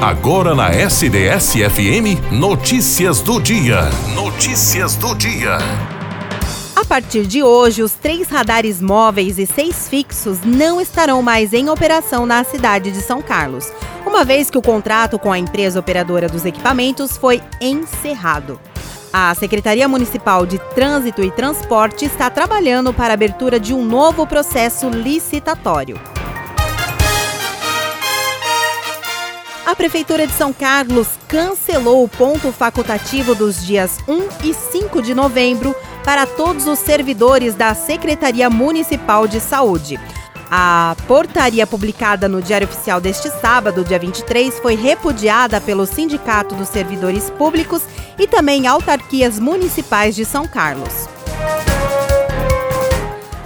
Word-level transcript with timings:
Agora 0.00 0.54
na 0.54 0.70
SDS-FM, 0.70 2.30
notícias 2.30 3.20
do 3.20 3.42
dia. 3.42 3.80
Notícias 4.14 4.94
do 4.94 5.12
dia. 5.12 5.58
A 6.76 6.84
partir 6.84 7.26
de 7.26 7.42
hoje, 7.42 7.82
os 7.82 7.94
três 7.94 8.28
radares 8.28 8.80
móveis 8.80 9.40
e 9.40 9.44
seis 9.44 9.88
fixos 9.88 10.38
não 10.44 10.80
estarão 10.80 11.20
mais 11.20 11.52
em 11.52 11.68
operação 11.68 12.24
na 12.26 12.44
cidade 12.44 12.92
de 12.92 13.00
São 13.00 13.20
Carlos, 13.20 13.72
uma 14.06 14.24
vez 14.24 14.48
que 14.48 14.56
o 14.56 14.62
contrato 14.62 15.18
com 15.18 15.32
a 15.32 15.38
empresa 15.38 15.80
operadora 15.80 16.28
dos 16.28 16.44
equipamentos 16.44 17.16
foi 17.16 17.42
encerrado. 17.60 18.60
A 19.12 19.34
Secretaria 19.34 19.88
Municipal 19.88 20.46
de 20.46 20.60
Trânsito 20.76 21.24
e 21.24 21.30
Transporte 21.32 22.04
está 22.04 22.30
trabalhando 22.30 22.94
para 22.94 23.14
a 23.14 23.14
abertura 23.14 23.58
de 23.58 23.74
um 23.74 23.84
novo 23.84 24.24
processo 24.28 24.88
licitatório. 24.88 25.98
A 29.68 29.76
Prefeitura 29.76 30.26
de 30.26 30.32
São 30.32 30.50
Carlos 30.50 31.08
cancelou 31.28 32.02
o 32.02 32.08
ponto 32.08 32.50
facultativo 32.50 33.34
dos 33.34 33.62
dias 33.62 33.98
1 34.08 34.48
e 34.48 34.54
5 34.54 35.02
de 35.02 35.14
novembro 35.14 35.76
para 36.02 36.24
todos 36.24 36.66
os 36.66 36.78
servidores 36.78 37.54
da 37.54 37.74
Secretaria 37.74 38.48
Municipal 38.48 39.28
de 39.28 39.38
Saúde. 39.38 40.00
A 40.50 40.96
portaria 41.06 41.66
publicada 41.66 42.26
no 42.26 42.40
Diário 42.40 42.66
Oficial 42.66 42.98
deste 42.98 43.28
sábado, 43.28 43.84
dia 43.84 43.98
23, 43.98 44.58
foi 44.58 44.74
repudiada 44.74 45.60
pelo 45.60 45.84
Sindicato 45.84 46.54
dos 46.54 46.70
Servidores 46.70 47.28
Públicos 47.28 47.82
e 48.18 48.26
também 48.26 48.66
autarquias 48.66 49.38
municipais 49.38 50.16
de 50.16 50.24
São 50.24 50.48
Carlos. 50.48 51.06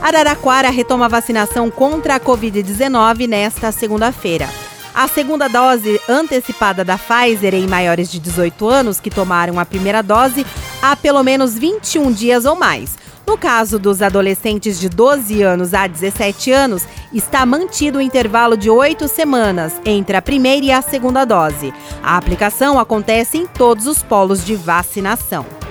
Araraquara 0.00 0.70
retoma 0.70 1.06
a 1.06 1.08
vacinação 1.08 1.68
contra 1.68 2.14
a 2.14 2.20
Covid-19 2.20 3.26
nesta 3.26 3.72
segunda-feira. 3.72 4.61
A 4.94 5.08
segunda 5.08 5.48
dose 5.48 6.00
antecipada 6.06 6.84
da 6.84 6.98
Pfizer 6.98 7.54
em 7.54 7.66
maiores 7.66 8.10
de 8.10 8.18
18 8.18 8.68
anos 8.68 9.00
que 9.00 9.10
tomaram 9.10 9.58
a 9.58 9.64
primeira 9.64 10.02
dose 10.02 10.46
há 10.82 10.94
pelo 10.94 11.22
menos 11.22 11.56
21 11.56 12.12
dias 12.12 12.44
ou 12.44 12.54
mais. 12.54 12.98
No 13.26 13.38
caso 13.38 13.78
dos 13.78 14.02
adolescentes 14.02 14.78
de 14.78 14.88
12 14.88 15.42
anos 15.42 15.72
a 15.72 15.86
17 15.86 16.50
anos, 16.52 16.82
está 17.12 17.46
mantido 17.46 17.98
o 17.98 18.02
intervalo 18.02 18.56
de 18.56 18.68
oito 18.68 19.08
semanas 19.08 19.80
entre 19.84 20.16
a 20.16 20.22
primeira 20.22 20.66
e 20.66 20.72
a 20.72 20.82
segunda 20.82 21.24
dose. 21.24 21.72
A 22.02 22.16
aplicação 22.16 22.78
acontece 22.78 23.38
em 23.38 23.46
todos 23.46 23.86
os 23.86 24.02
polos 24.02 24.44
de 24.44 24.54
vacinação. 24.54 25.61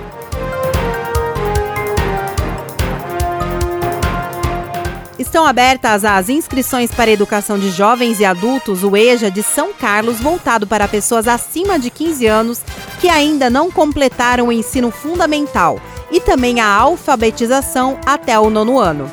Estão 5.22 5.46
abertas 5.46 6.04
as 6.04 6.28
inscrições 6.28 6.90
para 6.90 7.08
educação 7.08 7.56
de 7.56 7.70
jovens 7.70 8.18
e 8.18 8.24
adultos, 8.24 8.82
o 8.82 8.96
EJA 8.96 9.30
de 9.30 9.40
São 9.40 9.72
Carlos, 9.72 10.18
voltado 10.18 10.66
para 10.66 10.88
pessoas 10.88 11.28
acima 11.28 11.78
de 11.78 11.90
15 11.90 12.26
anos 12.26 12.60
que 13.00 13.08
ainda 13.08 13.48
não 13.48 13.70
completaram 13.70 14.48
o 14.48 14.52
ensino 14.52 14.90
fundamental 14.90 15.80
e 16.10 16.18
também 16.18 16.58
a 16.58 16.66
alfabetização 16.66 18.00
até 18.04 18.36
o 18.36 18.50
nono 18.50 18.80
ano. 18.80 19.08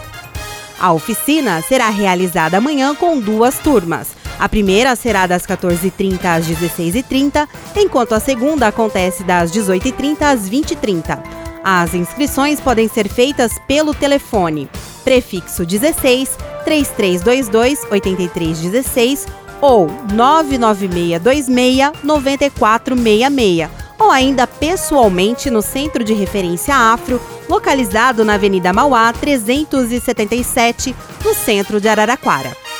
A 0.79 0.93
oficina 0.93 1.63
será 1.63 1.89
realizada 1.89 2.57
amanhã 2.57 2.93
com 2.93 3.19
duas 3.19 3.57
turmas. 3.57 4.20
A 4.41 4.49
primeira 4.49 4.95
será 4.95 5.27
das 5.27 5.45
14h30 5.45 6.25
às 6.25 6.47
16h30, 6.47 7.47
enquanto 7.75 8.13
a 8.13 8.19
segunda 8.19 8.65
acontece 8.65 9.23
das 9.23 9.51
18h30 9.51 10.21
às 10.23 10.49
20h30. 10.49 11.19
As 11.63 11.93
inscrições 11.93 12.59
podem 12.59 12.89
ser 12.89 13.07
feitas 13.07 13.59
pelo 13.67 13.93
telefone 13.93 14.67
prefixo 15.03 15.63
16 15.63 16.35
3322 16.65 17.83
8316 17.91 19.27
ou 19.61 19.85
99626 20.11 21.91
9466 22.03 23.69
ou 23.99 24.09
ainda 24.09 24.47
pessoalmente 24.47 25.51
no 25.51 25.61
Centro 25.61 26.03
de 26.03 26.15
Referência 26.15 26.73
Afro, 26.73 27.21
localizado 27.47 28.25
na 28.25 28.33
Avenida 28.33 28.73
Mauá 28.73 29.13
377, 29.13 30.95
no 31.23 31.35
centro 31.35 31.79
de 31.79 31.87
Araraquara. 31.87 32.70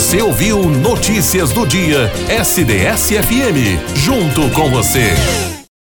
Você 0.00 0.22
ouviu 0.22 0.62
Notícias 0.62 1.52
do 1.52 1.66
Dia 1.66 2.10
SDS-FM. 2.26 3.78
Junto 3.94 4.48
com 4.54 4.70
você. 4.70 5.49